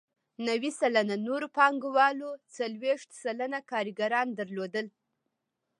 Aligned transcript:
نوي 0.47 0.71
سلنه 0.79 1.15
نورو 1.27 1.47
پانګوالو 1.57 2.29
څلوېښت 2.55 3.09
سلنه 3.21 3.59
کارګران 3.71 4.27
درلودل 4.39 4.87